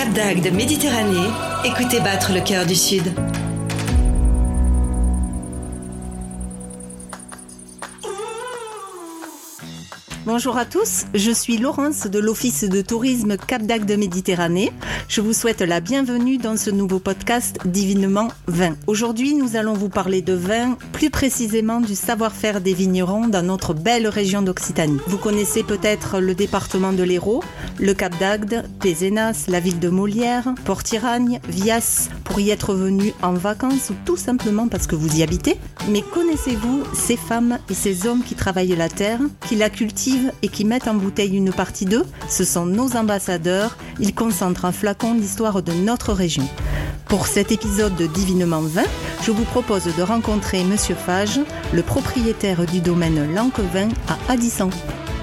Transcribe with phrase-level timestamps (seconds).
[0.00, 1.28] Cap d'Agde, Méditerranée,
[1.62, 3.12] écoutez battre le cœur du Sud.
[10.26, 14.70] Bonjour à tous, je suis Laurence de l'Office de tourisme Cap d'Agde Méditerranée.
[15.08, 18.76] Je vous souhaite la bienvenue dans ce nouveau podcast Divinement Vin.
[18.86, 23.72] Aujourd'hui, nous allons vous parler de vin, plus précisément du savoir-faire des vignerons dans notre
[23.72, 25.00] belle région d'Occitanie.
[25.06, 27.42] Vous connaissez peut-être le département de l'Hérault,
[27.78, 33.32] le Cap d'Agde, Pézenas, la ville de Molière, Port-Iragne, Vias, pour y être venu en
[33.32, 35.56] vacances ou tout simplement parce que vous y habitez.
[35.88, 40.09] Mais connaissez-vous ces femmes et ces hommes qui travaillent la terre, qui la cultivent
[40.42, 43.76] et qui mettent en bouteille une partie d'eux, ce sont nos ambassadeurs.
[43.98, 46.48] Ils concentrent un flacon l'histoire de notre région.
[47.08, 48.84] Pour cet épisode de Divinement Vin,
[49.22, 51.40] je vous propose de rencontrer Monsieur Fage,
[51.72, 54.70] le propriétaire du domaine Lanquevin à Addisson.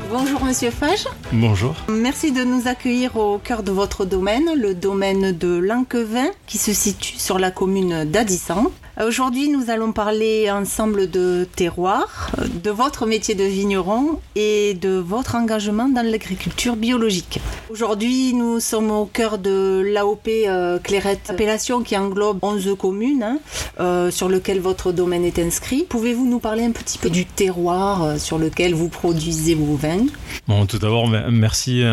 [0.10, 1.06] Bonjour Monsieur Fage.
[1.34, 1.76] Bonjour.
[1.90, 6.74] Merci de nous accueillir au cœur de votre domaine, le domaine de Lanquevin, qui se
[6.74, 8.72] situe sur la commune d'Addisson.
[9.06, 12.32] Aujourd'hui, nous allons parler ensemble de terroir,
[12.64, 17.40] de votre métier de vigneron et de votre engagement dans l'agriculture biologique.
[17.70, 23.40] Aujourd'hui, nous sommes au cœur de l'AOP euh, Clairette, appellation qui englobe 11 communes hein,
[23.80, 25.86] euh, sur lequel votre domaine est inscrit.
[25.88, 30.08] Pouvez-vous nous parler un petit peu du terroir euh, sur lequel vous produisez vos vins?
[30.48, 31.84] Bon, tout d'abord, merci,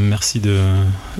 [0.00, 0.58] merci de,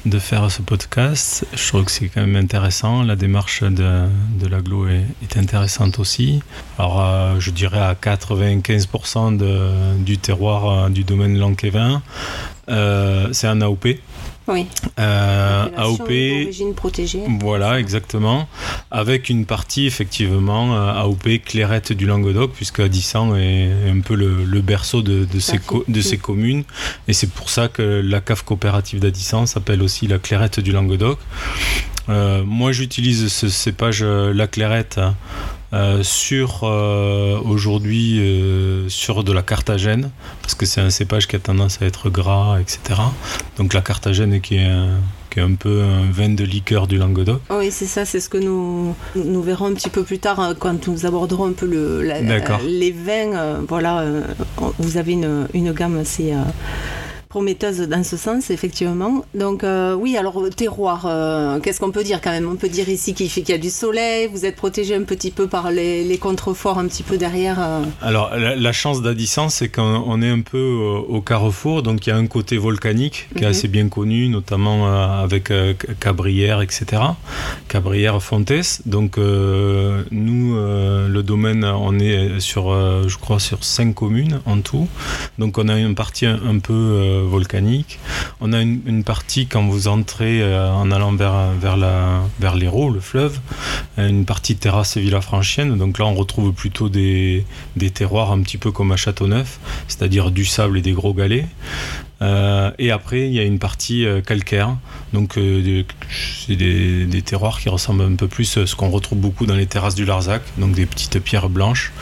[0.06, 1.45] de, faire ce podcast.
[1.53, 3.03] Je trouve que c'est quand même intéressant.
[3.03, 4.06] La démarche de,
[4.41, 6.43] de l'aglo est, est intéressante aussi.
[6.79, 12.03] Alors, euh, je dirais à 95% de, du terroir euh, du domaine Lanquevin,
[12.69, 13.87] euh, c'est un AOP.
[14.47, 14.67] Oui.
[14.98, 16.75] Euh, AOP.
[16.77, 17.23] protégée.
[17.41, 18.47] Voilà, exactement.
[18.91, 24.45] Avec une partie, effectivement, euh, AOP Clairette du Languedoc, puisque Addisson est un peu le,
[24.45, 26.64] le berceau de, de, ces, de ces communes.
[27.09, 31.19] Et c'est pour ça que la cave coopérative d'Addisson s'appelle aussi la Clairette du Languedoc.
[32.11, 35.01] Euh, moi, j'utilise ce cépage, la Clairette,
[35.75, 41.35] euh, sur euh, aujourd'hui euh, sur de la cartagène parce que c'est un cépage qui
[41.35, 43.01] a tendance à être gras etc
[43.57, 46.96] donc la cartagène qui est un, qui est un peu un vin de liqueur du
[46.96, 47.40] Languedoc.
[47.51, 50.55] Oui, c'est ça, c'est ce que nous, nous verrons un petit peu plus tard hein,
[50.57, 53.61] quand nous aborderons un peu le, la, les vins.
[53.68, 54.05] Voilà,
[54.79, 56.33] vous avez une, une gamme assez
[57.34, 59.24] prometteuse dans ce sens, effectivement.
[59.34, 62.48] Donc euh, oui, alors terroir, euh, qu'est-ce qu'on peut dire quand même?
[62.48, 65.33] On peut dire ici qu'il qu'il y a du soleil, vous êtes protégé un petit
[65.33, 67.56] peu par les, les contreforts un petit peu derrière.
[67.58, 67.80] Euh...
[68.02, 70.64] Alors la, la chance d'Addisson, c'est qu'on est un peu
[71.17, 73.51] au, carrefour, donc il y a un côté volcanique qui est -hmm.
[73.51, 74.78] assez bien connu, notamment
[75.27, 75.45] avec
[76.05, 76.78] Cabrières, etc.
[77.74, 78.61] Cabrières, Fontes.
[78.95, 79.12] Donc
[80.27, 80.42] nous,
[81.16, 82.64] le domaine, on est sur,
[83.12, 84.86] je crois, sur cinq communes en tout.
[85.40, 86.83] Donc on a une partie un, un peu
[87.24, 87.98] volcanique.
[88.40, 92.90] On a une, partie quand vous entrez euh, en allant vers, vers, la, vers l'Hérault,
[92.90, 93.40] le fleuve,
[93.98, 95.77] une partie terrasse Villafranchienne.
[95.77, 97.45] Donc là, on retrouve plutôt des,
[97.77, 99.58] des terroirs un petit peu comme à Châteauneuf,
[99.89, 101.46] c'est-à-dire du sable et des gros galets.
[102.24, 104.77] Euh, et après, il y a une partie euh, calcaire.
[105.12, 105.85] Donc, euh,
[106.46, 109.67] c'est des, terroirs qui ressemblent un peu plus à ce qu'on retrouve beaucoup dans les
[109.67, 111.92] terrasses du Larzac, donc des petites pierres blanches.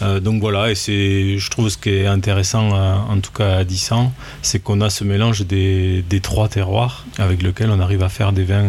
[0.00, 4.12] Donc voilà, et c'est, je trouve ce qui est intéressant, en tout cas à Dissan,
[4.42, 8.32] c'est qu'on a ce mélange des, des, trois terroirs avec lequel on arrive à faire
[8.32, 8.64] des vins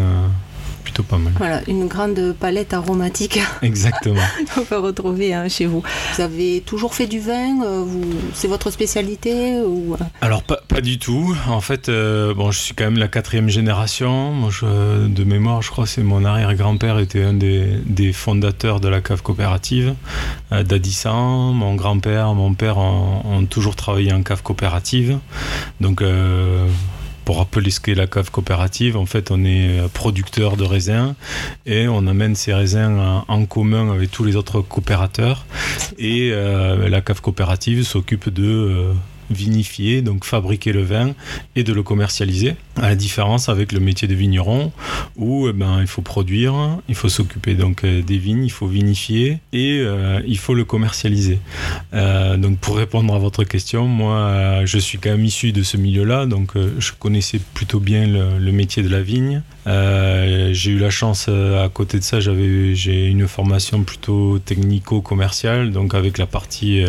[0.90, 1.34] plutôt pas mal.
[1.38, 3.40] Voilà, une grande palette aromatique.
[3.62, 4.22] Exactement.
[4.58, 5.84] On peut retrouver hein, chez vous.
[6.16, 8.04] Vous avez toujours fait du vin euh, vous...
[8.34, 9.96] C'est votre spécialité ou...
[10.22, 11.36] Alors, pas, pas, du tout.
[11.48, 14.32] En fait, euh, bon, je suis quand même la quatrième génération.
[14.32, 18.80] Moi, je, de mémoire, je crois que c'est mon arrière-grand-père était un des, des, fondateurs
[18.80, 19.94] de la cave coopérative
[20.52, 20.64] euh.
[21.06, 25.20] Mon grand-père, mon père ont, ont, toujours travaillé en cave coopérative.
[25.82, 26.68] Donc, euh,
[27.30, 31.14] pour rappeler ce qu'est la cave coopérative, en fait, on est producteur de raisins
[31.68, 35.46] et on amène ces raisins en commun avec tous les autres coopérateurs.
[36.00, 38.94] Et euh, la cave coopérative s'occupe de euh,
[39.30, 41.14] vinifier, donc fabriquer le vin
[41.56, 42.56] et de le commercialiser.
[42.78, 44.72] À la différence avec le métier de vigneron
[45.16, 46.54] où eh ben, il faut produire,
[46.88, 50.66] il faut s'occuper donc euh, des vignes, il faut vinifier et euh, il faut le
[50.66, 51.40] commercialiser.
[51.94, 55.78] Euh, donc pour répondre à votre question, moi je suis quand même issu de ce
[55.78, 59.42] milieu-là, donc je connaissais plutôt bien le, métier de la vigne.
[59.66, 65.94] J'ai eu la chance à côté de ça, j'avais j'ai une formation plutôt technico-commerciale, donc
[65.94, 66.84] avec la partie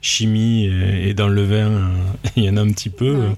[0.00, 1.67] chimie et, et dans le vin
[2.36, 3.14] il y en a un petit peu.
[3.14, 3.34] Ouais.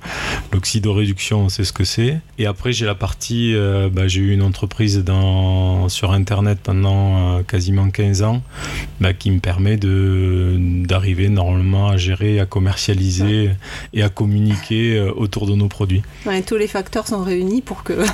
[0.53, 2.19] L'oxydoréduction, c'est ce que c'est.
[2.38, 7.38] Et après, j'ai la partie, euh, bah, j'ai eu une entreprise dans, sur Internet pendant
[7.38, 8.43] euh, quasiment 15 ans
[9.00, 13.56] bah, qui me permet d'arriver normalement à gérer, à commercialiser ouais.
[13.94, 16.03] et à communiquer euh, autour de nos produits.
[16.26, 18.05] Ouais, tous les facteurs sont réunis pour que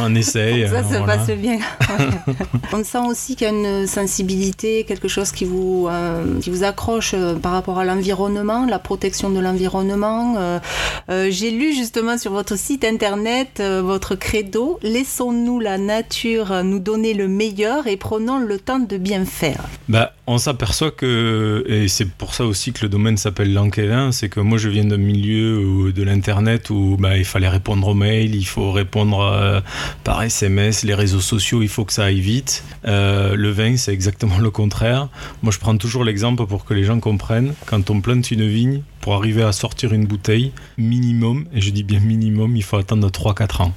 [0.00, 0.68] on essaye.
[0.68, 1.16] Ça se voilà.
[1.18, 1.58] passe bien.
[2.72, 6.64] on sent aussi qu'il y a une sensibilité, quelque chose qui vous, euh, qui vous
[6.64, 10.34] accroche euh, par rapport à l'environnement, la protection de l'environnement.
[10.38, 17.14] Euh, J'ai lu justement sur votre site internet votre credo Laissons-nous la nature nous donner
[17.14, 19.62] le meilleur et prenons le temps de bien faire.
[19.88, 24.28] Bah, on s'aperçoit que, et c'est pour ça aussi que le domaine s'appelle l'Anquévin, c'est
[24.28, 27.94] que moi je viens d'un milieu où- de l'internet où bah, il fallait répondre aux
[27.94, 29.60] mails, il faut répondre euh,
[30.04, 32.64] par SMS, les réseaux sociaux, il faut que ça aille vite.
[32.86, 35.08] Euh, le vin, c'est exactement le contraire.
[35.42, 37.54] Moi je prends toujours l'exemple pour que les gens comprennent.
[37.66, 41.82] Quand on plante une vigne, pour arriver à sortir une bouteille, minimum, et je dis
[41.82, 43.74] bien minimum, il faut attendre 3-4 ans.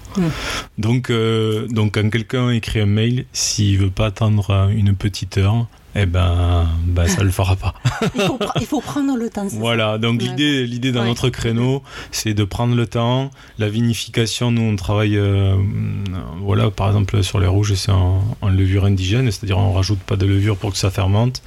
[0.78, 5.68] Donc, euh, donc quand quelqu'un écrit un mail, s'il veut pas attendre une petite heure,
[5.96, 7.74] eh ben, ben ça le fera pas.
[8.16, 9.48] Il faut, pr- il faut prendre le temps.
[9.48, 11.08] Voilà, donc l'idée, l'idée dans Ouais.
[11.08, 13.32] notre créneau, c'est de prendre le temps.
[13.60, 15.56] La vinification, nous, on travaille, euh,
[16.42, 20.16] voilà, par exemple, sur les rouges, c'est en, en levure indigène, c'est-à-dire on rajoute pas
[20.18, 21.42] de levure pour que ça fermente.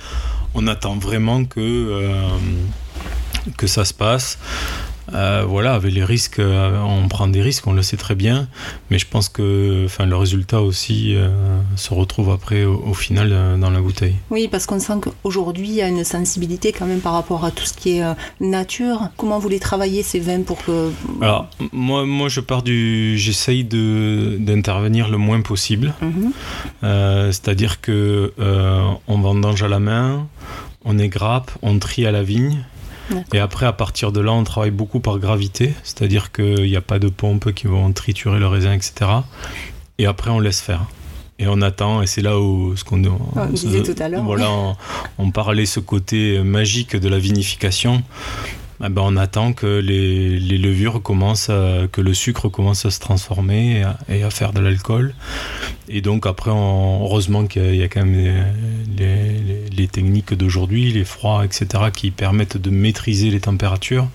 [0.55, 2.23] On attend vraiment que, euh,
[3.57, 4.39] que ça se passe.
[5.15, 8.49] Euh, voilà, avec les risques, euh, on prend des risques, on le sait très bien,
[8.91, 11.29] mais je pense que enfin, le résultat aussi euh,
[11.77, 14.17] se retrouve après au, au final euh, dans la bouteille.
[14.31, 17.51] Oui, parce qu'on sent qu'aujourd'hui, il y a une sensibilité quand même par rapport à
[17.51, 18.05] tout ce qui est
[18.41, 19.09] nature.
[19.17, 20.91] Comment vous les travaillez ces vins pour que...
[21.21, 23.17] Alors, moi, moi je pars du.
[23.19, 25.95] J'essaye d'intervenir le moins possible.
[26.03, 26.33] Mhm.
[27.33, 28.33] C'est-à-dire que
[29.07, 30.27] on vendange à la main,
[30.85, 32.65] on égrappe, on trie à la vigne.
[33.33, 35.73] Et après, à partir de là, on travaille beaucoup par gravité.
[35.83, 39.11] C'est-à-dire qu'il n'y a pas de pompes qui vont triturer le raisin, etc.
[39.99, 40.83] Et après, on laisse faire.
[41.41, 44.51] Et on attend, et c'est là où ce qu'on on disait tout à l'heure, Voilà,
[44.51, 44.77] on,
[45.19, 48.03] on parlait ce côté magique de la vinification.
[48.85, 51.49] Eh ben, on attend que les, levures commencent,
[51.93, 55.15] que le sucre commence à se transformer et à, faire de l'alcool.
[55.89, 58.45] Et donc après, on- heureusement qu'il y, a- quand même
[58.97, 64.07] les, techniques d'aujourd'hui, les froids, etc., qui permettent de maîtriser les températures.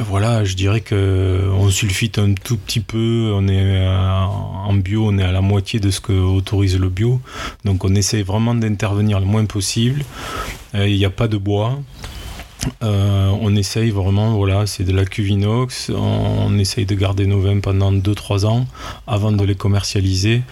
[0.00, 3.32] Voilà, je dirais que on sulfite un tout petit peu.
[3.34, 6.88] On est euh, en bio, on est à la moitié de ce que autorise le
[6.88, 7.20] bio.
[7.64, 10.04] Donc on essaie vraiment d'intervenir le moins possible.
[10.76, 11.80] Euh, Il n'y a pas de bois.
[12.82, 15.90] Euh, on essaye vraiment, voilà, c'est de la cuve inox.
[15.90, 18.66] On, essaye de garder nos vins pendant 2-3 ans
[19.06, 20.42] avant de les commercialiser.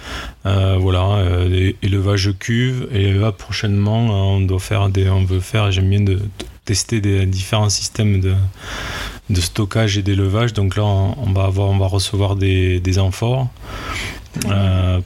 [0.44, 2.88] Euh, voilà, euh, élevage cuve.
[2.92, 6.20] Et là, prochainement, on doit faire on veut faire, j'aime bien de,
[6.64, 10.52] tester des différents systèmes de, stockage et d'élevage.
[10.52, 13.48] Donc là, on, va avoir, on va recevoir des, amphores.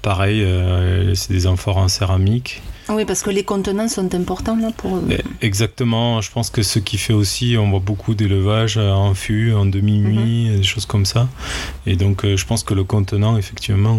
[0.02, 0.46] Pareil,
[1.14, 2.62] c'est des amphores en céramique.
[2.90, 5.00] Oui, parce que les contenants sont importants là pour...
[5.10, 9.14] Eh, Exactement, je pense que ce qui fait aussi, on voit beaucoup d'élevage euh, en
[9.14, 11.28] fût, en demi-nuit, des choses comme ça.
[11.86, 13.98] Et donc, euh, je pense que le contenant, effectivement,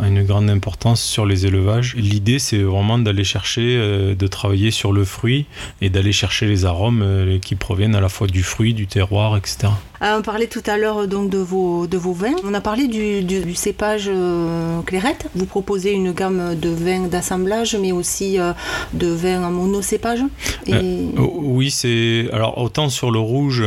[0.00, 1.94] a, une grande importance sur les élevages.
[1.96, 5.46] L'idée, c'est vraiment d'aller chercher, euh, de travailler sur le fruit
[5.80, 9.36] et d'aller chercher les arômes euh, qui proviennent à la fois du fruit, du terroir,
[9.36, 9.68] etc.
[10.02, 12.34] Ah, on parlait tout à l'heure donc de vos, de vos vins.
[12.44, 15.28] On a parlé du, du- du cépage euh, clairette.
[15.34, 18.52] Vous proposez une gamme de vins d'assemblage, mais aussi euh,
[18.94, 20.20] de vins en monocépage.
[20.66, 21.10] Et...
[21.18, 22.28] Oh, Oui, c'est.
[22.32, 23.62] Alors, autant sur le rouge,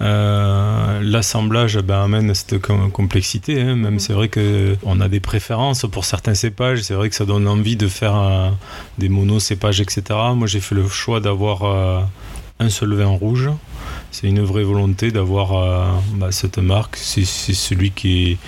[0.00, 3.60] euh, l'assemblage ben, amène cette com- complexité.
[3.60, 3.76] hein.
[3.76, 3.98] Même Mhm.
[3.98, 6.82] c'est vrai qu'on a des préférences pour certains cépages.
[6.82, 8.48] C'est vrai que ça donne envie de faire euh,
[8.98, 10.02] des monocépages, etc.
[10.34, 12.00] Moi, j'ai fait le choix d'avoir euh,
[12.60, 13.50] un seul vin rouge.
[14.10, 16.96] C'est une vraie volonté d'avoir euh, bah, cette marque.
[16.96, 18.38] C'est celui qui,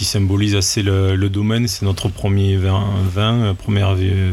[0.00, 1.66] symbolise assez le, domaine.
[1.66, 2.84] C'est notre premier vin,
[3.16, 4.32] euh, euh,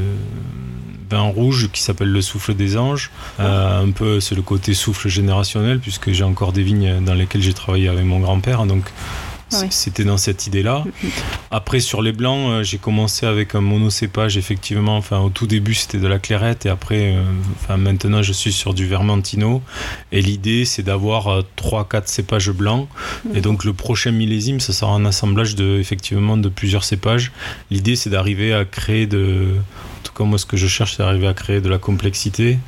[1.10, 3.10] vin rouge qui s'appelle le souffle des anges.
[3.40, 7.54] Un peu, c'est le côté souffle générationnel puisque j'ai encore des vignes dans lesquelles j'ai
[7.54, 8.66] travaillé avec mon grand-père.
[9.52, 9.68] Ouais.
[9.70, 10.84] c'était dans cette idée-là.
[11.52, 14.98] Après, sur les blancs, euh, j'ai commencé avec un monocépage, effectivement.
[14.98, 16.66] Enfin, au tout début, c'était de la clairette.
[16.66, 17.24] Et après, euh,
[17.62, 19.62] enfin, maintenant, je suis sur du vermentino.
[20.12, 22.88] Et l'idée, c'est d'avoir 3-4 cépages blancs.
[23.34, 27.32] Et donc, le prochain millésime, ça sera un assemblage de, effectivement, de plusieurs cépages.
[27.70, 29.56] L'idée, c'est d'arriver à créer de.
[30.06, 32.60] En tout cas, moi, ce que je cherche, c'est d'arriver à créer de la complexité.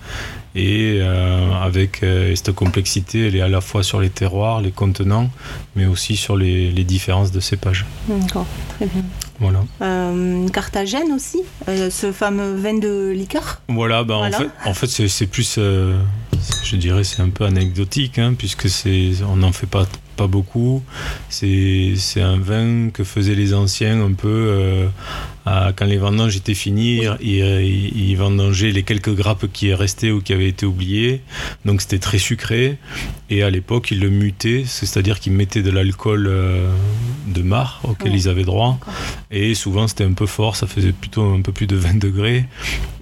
[0.56, 4.72] Et euh, avec euh, cette complexité, elle est à la fois sur les terroirs, les
[4.72, 5.30] contenants,
[5.76, 7.86] mais aussi sur les, les différences de cépages.
[8.08, 9.04] D'accord, très bien.
[9.40, 9.64] Voilà.
[9.84, 13.62] Euh, Carthagène aussi, euh, ce fameux vin de liqueur.
[13.70, 14.36] Voilà, ben Voilà.
[14.36, 19.12] en fait, en fait c'est, plus, je dirais, c'est un peu anecdotique, hein, puisque c'est,
[19.30, 19.86] on n'en fait pas,
[20.18, 20.84] pas beaucoup.
[21.30, 24.88] C'est, un vin que faisaient les anciens un peu euh,
[25.76, 30.22] quand les vendanges étaient finies, ils, ils- ils vendangeaient les quelques grappes qui restaient ou
[30.22, 31.22] qui avaient été oubliées.
[31.66, 32.78] Donc c'était très sucré.
[33.30, 36.70] Et à l'époque, ils le mutaient, c'est-à-dire qu'ils mettaient de l'alcool euh,
[37.28, 38.80] de mar auquel ils avaient droit.
[39.32, 42.46] Et souvent c'était un peu fort, ça faisait plutôt un peu plus de 20 degrés.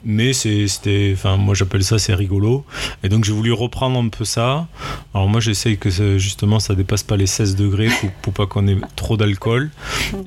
[0.07, 2.63] Mais c'était, enfin moi j'appelle ça c'est rigolo.
[3.03, 4.67] Et donc j'ai voulu reprendre un peu ça.
[5.13, 8.67] Alors moi j'essaye que justement ça dépasse pas les 16 degrés pour, pour pas qu'on
[8.67, 9.71] ait trop d'alcool.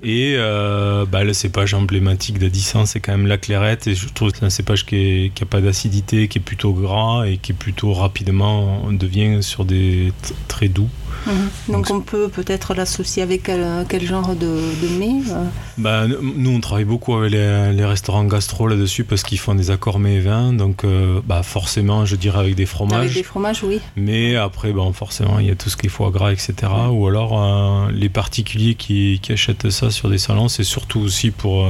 [0.02, 2.07] Et euh, bah, le cépage emblématique
[2.38, 3.86] d'Addisson c'est quand même la clairette.
[3.86, 7.26] Et je trouve que c'est un cépage qui n'a pas d'acidité, qui est plutôt gras
[7.26, 10.12] et qui est plutôt rapidement devient sur des
[10.48, 10.88] très doux.
[11.26, 11.72] Mhm.
[11.72, 13.50] Donc, on peut peut-être l'associer avec
[13.88, 15.44] quel, genre de, de mets euh
[15.76, 19.98] bah, Nous on travaille beaucoup avec les, restaurants gastro là-dessus parce qu'ils font des accords
[19.98, 20.52] mets et vins.
[20.52, 22.98] Donc euh, bah, forcément je dirais avec des fromages.
[22.98, 23.80] Avec des fromages oui.
[23.96, 26.54] Mais après bon, forcément il y a tout ce qui est foie gras etc.
[26.90, 31.66] Ou alors euh, les particuliers qui, achètent ça sur des salons c'est surtout aussi pour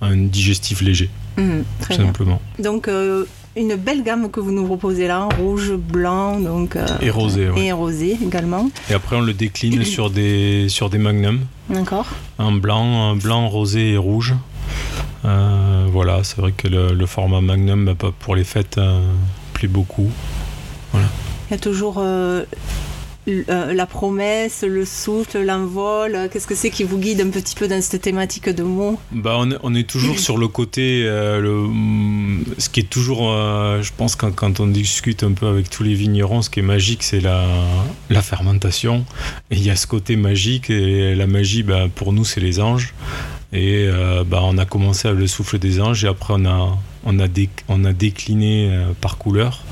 [0.00, 1.10] un digestif léger.
[1.36, 2.40] Mhm, tout simplement.
[2.58, 2.88] Donc
[3.56, 7.72] une belle gamme que vous nous proposez là, rouge, blanc, donc euh, et rosé, et
[7.72, 8.70] rosé également.
[8.90, 11.40] Et après on le décline sur des sur des magnums.
[11.68, 12.06] D'accord.
[12.38, 14.34] Un blanc, un blanc, rosé et rouge.
[15.24, 19.00] Euh, voilà, c'est vrai que le, format magnum bah, pour les fêtes euh,
[19.52, 20.10] plaît beaucoup.
[20.92, 21.08] Voilà.
[21.48, 22.02] Il y a toujours
[23.28, 27.68] euh, la promesse, le souffle, l'envol Qu'est-ce que c'est qui vous guide un petit peu
[27.68, 28.98] dans cette thématique de mots?
[29.12, 31.68] Bah, on, est, toujours sur le côté, euh, le,
[32.58, 35.94] ce qui est toujours, euh, je pense, quand, on discute un peu avec tous les
[35.94, 37.46] vignerons, ce qui est magique, c'est la,
[38.22, 39.04] fermentation.
[39.52, 42.92] Il y a ce côté magique, et la magie, bah, pour nous, c'est les anges.
[43.52, 43.88] Et
[44.26, 47.26] bah, on a commencé avec le souffle des anges, et après, on a, on a,
[47.68, 49.62] on a décliné par couleur.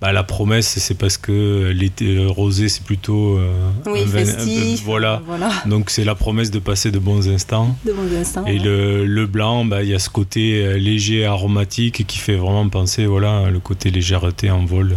[0.00, 5.22] Bah, la promesse, c'est parce que l'été rosé, c'est plutôt euh, oui, festif, voilà.
[5.66, 7.76] Donc c'est la promesse de passer de bons instants.
[7.84, 8.46] De bons instants.
[8.46, 12.36] Et le, le, blanc, bah, il y a ce côté euh, léger, aromatique, qui fait
[12.36, 14.96] vraiment penser, voilà, le côté légèreté en vol.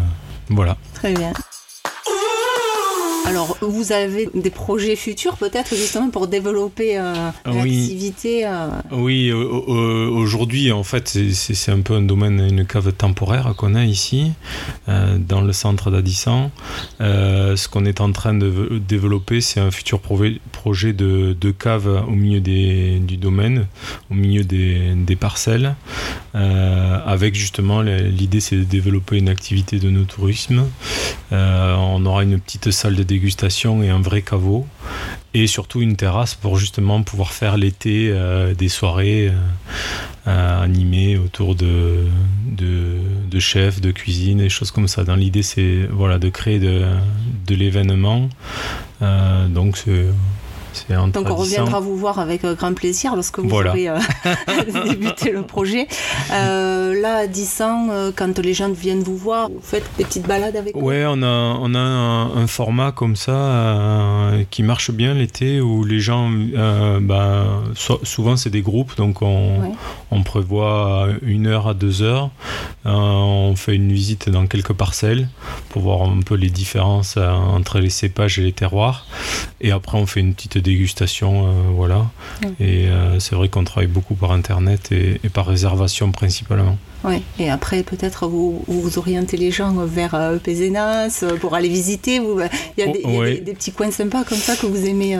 [0.49, 0.77] Voilà.
[0.93, 1.33] Très bien.
[3.25, 7.13] Alors, vous avez des projets futurs peut-être justement pour développer euh,
[7.45, 13.75] l'activité euh Oui, aujourd'hui en fait c'est un peu un domaine, une cave temporaire qu'on
[13.75, 14.31] a ici
[14.89, 16.51] euh, dans le centre d'Addisson.
[16.99, 22.39] ce qu'on est en train de développer c'est un futur projet de, cave au milieu
[22.39, 23.67] du domaine,
[24.09, 25.75] au milieu des, parcelles,
[26.33, 30.65] avec justement l'idée c'est de développer une activité de no tourisme.
[31.31, 34.65] on aura une petite salle de dégustation et un vrai caveau.
[35.33, 39.31] Et surtout une terrasse pour justement pouvoir faire l'été euh, des soirées euh,
[40.27, 42.05] euh, animées autour de,
[42.45, 45.05] de, chefs, de cuisine, et choses comme ça.
[45.05, 46.83] Dans l'idée, c'est voilà, de créer de,
[47.47, 48.29] de l'événement.
[49.49, 50.05] donc, c'est
[51.13, 53.97] donc on reviendra vous voir avec euh, grand plaisir lorsque vous aurez euh,
[54.89, 55.87] débuté le projet.
[56.31, 60.27] Euh, là, à 10 ans, quand les gens viennent vous voir, vous faites des petites
[60.27, 60.79] balades avec eux?
[60.79, 65.99] Ouais, on a, on a un, format comme ça qui marche bien l'été où les
[65.99, 66.29] gens,
[67.01, 67.61] bah,
[68.03, 69.73] souvent c'est des groupes, donc on,
[70.11, 72.29] on, prévoit une heure à deux heures.
[72.85, 75.27] on fait une visite dans quelques parcelles
[75.69, 79.05] pour voir un peu les différences entre les cépages et les terroirs.
[79.61, 82.09] Et après, on fait une petite dégustation, euh, voilà.
[82.59, 86.77] Et euh, c'est vrai qu'on travaille beaucoup par internet et par réservation principalement.
[87.03, 91.69] Oui, et après peut-être vous, vous orientez les gens vers euh, Pézenas euh, pour aller
[91.69, 92.19] visiter.
[92.19, 95.17] Vous, euh, il y a, des, des, petits coins sympas comme ça que vous aimez.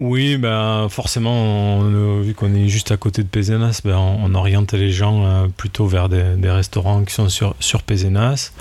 [0.00, 1.82] Oui, ben forcément,
[2.20, 6.08] vu qu'on est juste à côté de Pézenas, ben, on, oriente les gens plutôt vers
[6.08, 8.52] des, restaurants qui sont sur, sur Pézenas,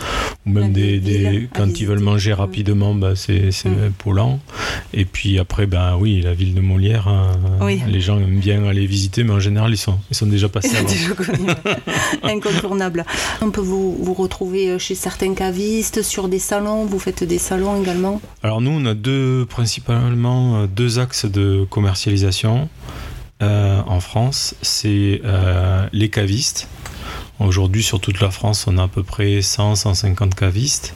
[0.45, 3.91] ou même des, quand ils veulent manger rapidement, ben, c'est mm.
[3.97, 4.39] Paulan.
[4.93, 7.31] Et puis après, ben oui, la ville de Molière, hein,
[7.87, 10.77] les gens aiment bien aller visiter, mais en général, ils sont, ils sont déjà passés.
[13.41, 17.81] On peut vous, retrouver euh, chez certains cavistes, sur des salons, vous faites des salons
[17.81, 18.21] également?
[18.41, 22.69] Alors nous, on a deux, principalement euh, deux axes de commercialisation
[23.41, 24.55] euh, en France.
[24.61, 25.21] C'est
[25.91, 26.67] les cavistes
[27.43, 30.93] Aujourd'hui, sur toute la France, on a à peu près 100-150 cavistes.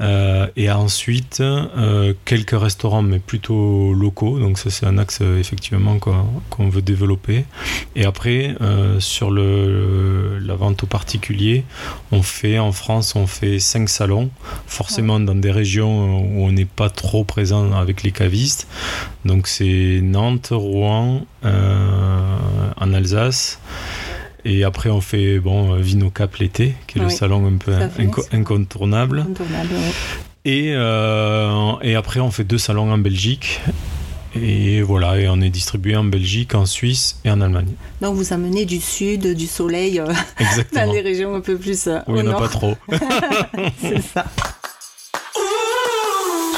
[0.00, 4.38] Euh, et ensuite, euh, quelques restaurants, mais plutôt locaux.
[4.38, 7.44] Donc ça, c'est un axe euh, effectivement qu'on veut développer.
[7.96, 8.54] Et après,
[9.00, 11.64] sur le, la vente aux particuliers,
[12.12, 14.30] on fait en France, on fait 5 salons,
[14.66, 18.68] forcément dans des régions où on n'est pas trop présent avec les cavistes.
[19.24, 23.58] Donc c'est Nantes, Rouen, en Alsace.
[24.44, 27.72] Et après, on fait bon, Vino Cap l'été, qui est le salon un peu
[28.32, 29.26] incontournable.
[30.44, 33.60] et, euh, et après, on fait deux salons en Belgique.
[34.36, 37.72] Et voilà, et on est distribué en Belgique, en Suisse et en Allemagne.
[38.00, 40.12] Donc vous amenez du sud, du soleil euh,
[40.72, 41.86] dans des régions un peu plus.
[41.86, 42.74] Euh, oui, on n'a pas trop.
[43.80, 44.24] C'est ça.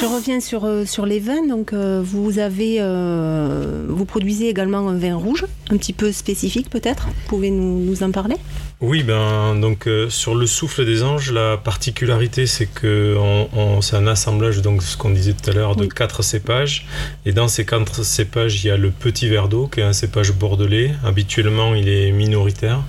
[0.01, 1.47] Je reviens sur, euh, sur les vins.
[1.49, 6.69] Donc, euh, vous avez, euh, vous produisez également un vin rouge, un petit peu spécifique
[6.69, 7.07] peut-être.
[7.07, 8.37] Vous pouvez nous, nous en parler?
[8.83, 13.81] Oui, ben donc euh, sur le souffle des anges, la particularité c'est que on, on-
[13.81, 15.89] c'est un assemblage donc ce qu'on disait tout à l'heure de Oui.
[15.89, 16.87] quatre cépages.
[17.25, 19.95] Et dans ces quatre cépages, il y a le petit verre d'eau qui est un
[19.95, 20.91] cépage bordelais.
[21.07, 22.83] Habituellement, il est minoritaire.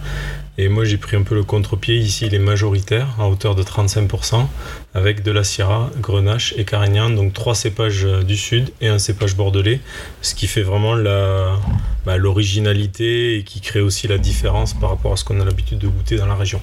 [0.60, 1.98] Et moi, j'ai pris un peu le contre-pied.
[1.98, 4.48] Ici, il est majoritaire, à hauteur de 35%,
[4.96, 7.12] avec de la Syrah, Grenache et Carignan.
[7.12, 9.80] Donc, trois cépages euh, du sud et un cépage bordelais.
[10.24, 11.60] Ce qui fait vraiment la,
[12.08, 15.78] bah, l'originalité et qui crée aussi la différence par rapport à ce qu'on a l'habitude
[15.78, 16.60] de goûter dans la région.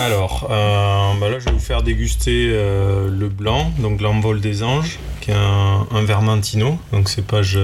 [0.00, 4.64] Alors, euh, bah là, je vais vous faire déguster euh, le blanc, donc l'envol des
[4.64, 7.58] anges, qui est un, un Vermentino, donc cépage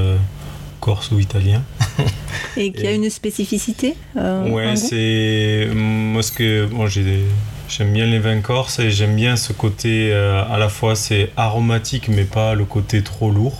[0.84, 1.62] corse ou italien.
[2.58, 7.24] Et qui a une spécificité euh, Ouais, c'est moi ce que bon, j'ai
[7.68, 11.30] j'aime bien les vins corses et j'aime bien ce côté euh, à la fois c'est
[11.36, 13.56] aromatique mais pas le côté trop lourd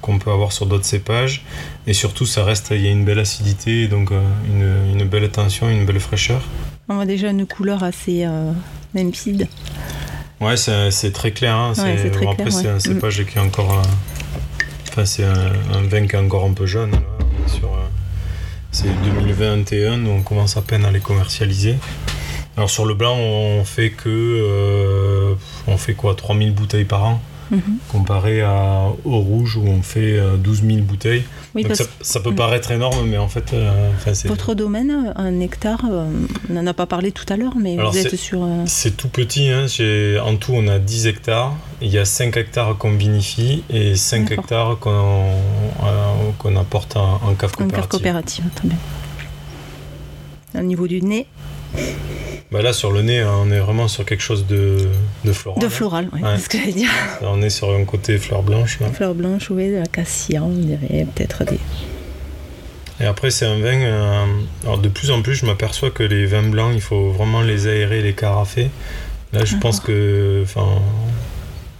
[0.00, 1.44] qu'on peut avoir sur d'autres cépages
[1.88, 4.20] et surtout ça reste il y a une belle acidité donc euh,
[4.52, 6.40] une, une belle tension, une belle fraîcheur.
[6.88, 8.26] On voit déjà une couleur assez
[8.94, 9.48] limpide.
[10.40, 11.56] Ouais, c'est très clair.
[11.56, 13.82] hein, Ouais, c'est bon, après, c'est un cépage qui est encore.
[15.04, 16.92] C'est un, vin qui est encore un peu jeune.
[16.94, 17.86] euh,
[18.70, 21.76] c'est 2021, donc on commence à peine à les commercialiser.
[22.56, 24.08] Alors sur le blanc, on fait que.
[24.08, 25.34] euh,
[25.66, 27.20] on fait quoi 3000 bouteilles par an,
[27.54, 27.78] Mhm.
[27.88, 31.22] comparé à, au rouge où on fait euh, 12 000 bouteilles.
[31.54, 32.34] Oui, donc ça, ça peut Mm.
[32.36, 33.90] paraître énorme, mais en fait, euh.
[34.26, 36.06] Votre domaine, un hectare, euh,
[36.50, 38.42] on n'en a pas parlé tout à l'heure, mais Alors, vous êtes sur.
[38.42, 39.66] euh, C'est tout petit, hein.
[39.66, 41.54] j'ai- en tout on a 10 hectares.
[41.80, 44.44] Il y a 5 hectares qu'on vinifie et 5 D'accord.
[44.44, 47.72] hectares qu'on euh, qu'on apporte en, en cave coopérative.
[47.76, 48.78] cave coopérative, très bien.
[50.56, 51.26] Au niveau du nez,
[52.52, 54.88] Bah là sur le nez, hein, on est vraiment sur quelque chose de,
[55.24, 55.60] de floral.
[55.62, 56.30] de floral, oui, Ouais.
[56.36, 56.90] c'est ce que j'allais dire.
[57.22, 58.78] On est sur un côté fleur blanche.
[58.80, 58.88] là.
[58.92, 61.58] Fleur blanche, oui, de la cassia, on dirait peut-être des.
[63.00, 63.80] Et après c'est un vin...
[63.80, 64.24] euh,
[64.62, 67.66] alors de plus en plus je m'aperçois que les vins blancs, il faut vraiment les
[67.66, 68.70] aérer, les carafer.
[69.32, 70.40] Là je pense que...
[70.44, 70.64] Enfin,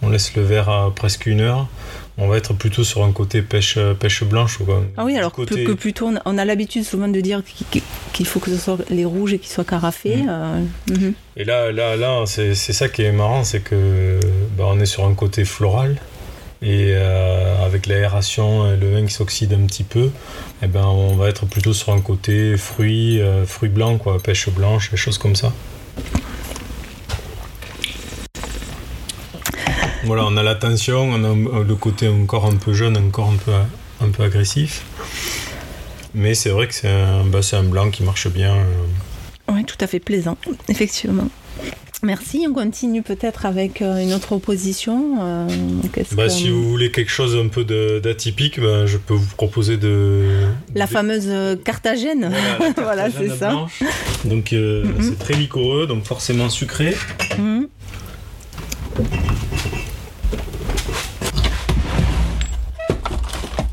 [0.02, 1.68] on laisse le verre à presque une heure.
[2.16, 4.58] On va être plutôt sur un côté pêche, pêche blanche.
[4.58, 4.84] Quoi.
[4.96, 7.42] Ah oui, alors côté- que, plutôt, on a, on a l'habitude souvent de dire
[8.12, 10.16] qu'il faut que ce soit les rouges et qu'ils soient carafés.
[10.16, 10.28] Mhm.
[10.28, 11.14] euh, mhm.
[11.36, 14.20] Et là, là, là, c'est c'est ça qui est marrant, c'est que
[14.56, 15.96] bah, on est sur un côté floral
[16.62, 20.10] et euh, avec l'aération, et le vin qui s'oxyde un petit peu,
[20.62, 24.48] et ben on va être plutôt sur un côté fruits, euh, fruits blancs, quoi, pêche
[24.48, 25.52] blanche, des choses comme ça.
[30.06, 33.36] Voilà, on a la tension, on a le côté encore un peu jeune, encore un
[33.36, 33.52] peu,
[34.04, 34.82] un peu agressif.
[36.14, 38.54] Mais c'est vrai que c'est un, bah, un blanc qui marche bien.
[38.54, 38.64] euh,
[39.52, 40.36] Oui, tout à fait plaisant,
[40.68, 41.28] effectivement.
[42.02, 45.16] Merci, on continue peut-être avec euh, une autre opposition.
[45.22, 45.48] euh,
[46.12, 47.64] Bah, si vous voulez quelque chose un peu
[48.00, 50.42] d'atypique, bah, je peux vous proposer de.
[50.74, 51.30] La de- fameuse
[51.64, 52.30] Carthagène.
[52.76, 53.48] Voilà, c'est ça.
[53.50, 53.82] blanche.
[54.26, 54.94] Donc euh, Mhm.
[55.02, 56.94] c'est très liquoreux, donc forcément sucré.
[57.38, 57.68] Mhm.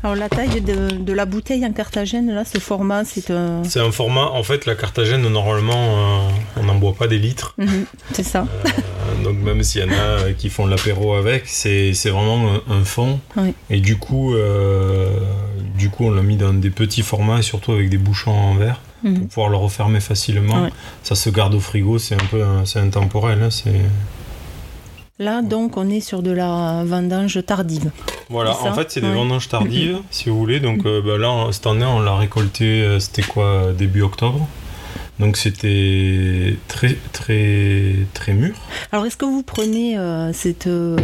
[0.04, 3.62] Alors la taille de, de la bouteille en Carthagène, là, ce format, c'est un...
[3.64, 7.54] C'est un format, en fait, la Carthagène, normalement, euh, on n'en boit pas des litres.
[7.58, 8.46] Mhm, c'est ça.
[8.66, 12.72] Euh, donc même s'il y en a euh, qui font l'apéro avec, c'est vraiment un,
[12.80, 13.20] un fond.
[13.36, 13.54] Oui.
[13.70, 15.08] Et du coup, euh,
[15.78, 18.54] du coup, on l'a mis dans des petits formats, et surtout avec des bouchons en
[18.54, 19.18] verre, Mhm.
[19.18, 20.62] pour pouvoir le refermer facilement.
[20.64, 20.70] Ouais.
[21.02, 23.40] Ça se garde au frigo, c'est un peu c'est intemporel.
[23.42, 23.70] hein, c'est...
[25.22, 27.92] Là, donc, on est sur de la vendange tardive.
[28.28, 29.14] Voilà, en fait, c'est des Ouais.
[29.14, 30.58] vendanges tardives, si vous voulez.
[30.58, 34.48] Donc euh, bah, là, cette année, on l'a récolté, euh, c'était quoi, euh, début octobre.
[35.20, 38.54] Donc c'était très, très, très mûr.
[38.90, 40.96] Alors, est-ce que vous prenez euh, cette euh,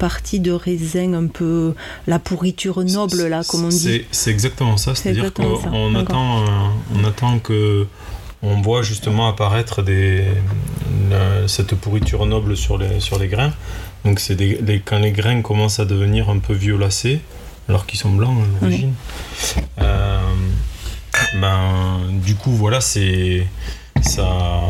[0.00, 1.74] partie de raisin un peu
[2.08, 4.96] la pourriture noble, là, comme on dit C'est- exactement ça.
[4.96, 6.46] C'est C'est-à-dire qu'on attend, euh,
[6.98, 7.86] on attend que
[8.42, 10.24] on voit justement apparaître des,
[11.10, 13.52] la- cette pourriture noble sur les, sur les grains.
[14.04, 17.20] Donc c'est les- quand les grains commencent à devenir un peu violacés,
[17.68, 18.94] alors qu'ils sont blancs à l'origine.
[19.80, 20.18] euh,
[21.40, 23.46] ben, du coup, voilà, c'est
[24.02, 24.60] ça.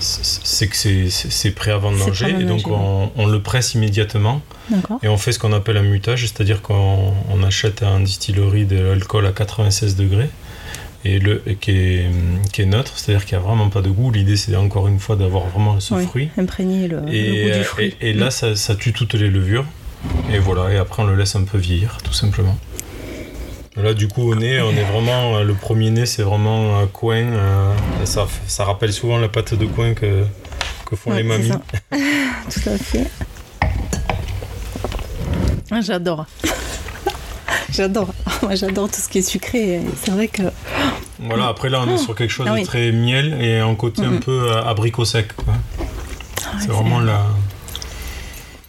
[0.00, 4.42] C'est que c'est- prêt à vendanger prêt à et donc on, on le presse immédiatement
[5.02, 8.66] et on fait ce qu'on appelle un mutage, c'est-à-dire qu'on on achète à une distillerie
[8.66, 10.28] de l'alcool à 96 degrés
[11.04, 12.06] et le, qui, est,
[12.52, 14.10] qui est neutre, c'est-à-dire qu'il n'y a vraiment pas de goût.
[14.10, 16.30] L'idée, c'est encore une fois d'avoir vraiment ce Oui, fruit.
[16.38, 17.94] Imprégner le, Et, le goût du fruit.
[18.00, 19.66] et- et là, ça, ça tue toutes les levures.
[20.32, 22.56] Et voilà, et après, on le laisse un peu vieillir, tout simplement.
[23.76, 25.40] Là, du coup, au nez, on est vraiment.
[25.40, 27.16] Le premier nez, c'est vraiment un coin.
[27.16, 30.24] euh, ça, ça rappelle souvent la pâte de coin que,
[30.86, 31.50] que font les mamies.
[31.90, 33.10] Tout à fait.
[35.70, 36.26] Ah, j'adore.
[37.74, 38.08] J'adore.
[38.42, 39.80] Moi, j'adore tout ce qui est sucré.
[40.02, 40.42] C'est vrai que.
[41.18, 44.02] Voilà, après là, on est sur quelque chose ah de très miel et un côté
[44.02, 45.28] un peu euh, abricot sec.
[45.48, 45.52] Ah
[46.58, 47.24] c'est vraiment la.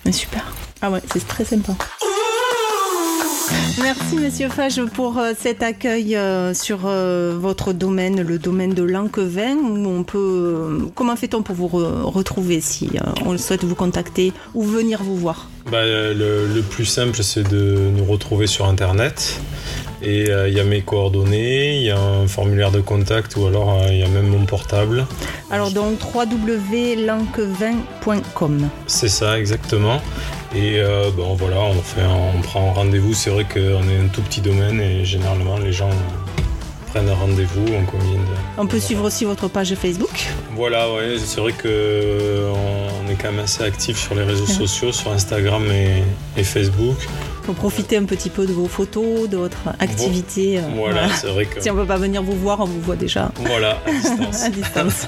[0.05, 0.53] Mais super.
[0.81, 1.73] Ah ouais, c'est très sympa.
[3.81, 9.57] Merci Monsieur Fage pour euh, cet accueil euh, sur votre domaine, le domaine de l'Anquevin.
[9.57, 12.91] On peut, comment fait-on pour vous retrouver si
[13.25, 15.49] on souhaite vous contacter ou venir vous voir?
[15.69, 19.39] Bah, le, plus simple, c'est de nous retrouver sur Internet.
[20.01, 23.81] Et il y a mes coordonnées, il y a un formulaire de contact ou alors
[23.89, 25.07] il y a même mon portable.
[25.49, 28.69] Alors donc www.lanquevin.com.
[28.85, 29.99] C'est ça exactement.
[30.55, 33.13] Et euh, bon, voilà, on, fait on prend rendez-vous.
[33.13, 35.89] C'est vrai qu'on est un tout petit domaine et généralement les gens
[36.95, 38.21] prennent un rendez-vous, on combine.
[38.57, 43.39] On peut suivre aussi votre page Facebook Voilà, ouais, c'est vrai qu'on est quand même
[43.43, 45.63] assez actif sur les réseaux sociaux, sur Instagram
[46.37, 46.97] et Facebook
[47.43, 50.57] pour profiter un petit peu de vos photos, de votre activité.
[50.57, 51.61] Euh, voilà, c'est vrai que.
[51.61, 53.31] Si on ne peut pas venir vous voir, on vous voit déjà.
[53.35, 54.43] Voilà, à distance.
[54.45, 55.05] à distance.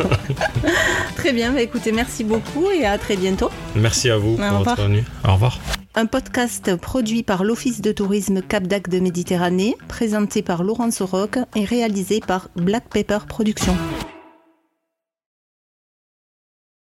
[1.15, 3.50] très bien, bah, écoutez, merci beaucoup et à très bientôt.
[3.76, 5.04] Merci à vous pour votre venue.
[5.28, 5.58] Au revoir.
[5.99, 11.39] Un podcast produit par l'Office de tourisme Cap d'Ac de Méditerranée, présenté par Laurence Roque
[11.55, 13.75] et réalisé par Black Pepper Productions.